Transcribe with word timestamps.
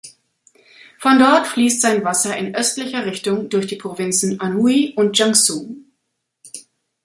Von 0.97 1.19
dort 1.19 1.45
fließt 1.45 1.79
sein 1.79 2.03
Wasser 2.03 2.35
in 2.35 2.55
östlicher 2.55 3.05
Richtung 3.05 3.49
durch 3.49 3.67
die 3.67 3.75
Provinzen 3.75 4.39
Anhui 4.39 4.95
und 4.95 5.15
Jiangsu. 5.15 5.75